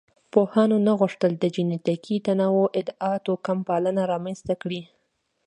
پوهانو 0.31 0.77
نه 0.87 0.93
غوښتل 0.99 1.31
د 1.37 1.43
جینټیکي 1.53 2.15
تنوع 2.25 2.65
ادعا 2.79 3.13
توکمپالنه 3.25 4.01
رامنځ 4.11 4.39
ته 4.47 4.53
کړي. 4.61 4.81